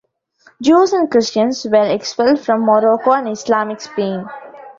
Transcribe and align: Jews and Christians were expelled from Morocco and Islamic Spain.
Jews 0.63 0.93
and 0.93 1.11
Christians 1.11 1.63
were 1.63 1.85
expelled 1.93 2.39
from 2.39 2.61
Morocco 2.61 3.11
and 3.11 3.29
Islamic 3.29 3.79
Spain. 3.81 4.25